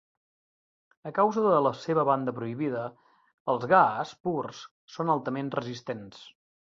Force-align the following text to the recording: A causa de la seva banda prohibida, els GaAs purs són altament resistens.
A 1.09 1.11
causa 1.17 1.41
de 1.47 1.57
la 1.65 1.71
seva 1.81 2.05
banda 2.09 2.33
prohibida, 2.39 2.85
els 3.53 3.67
GaAs 3.73 4.15
purs 4.29 4.63
són 4.95 5.13
altament 5.17 5.53
resistens. 5.61 6.25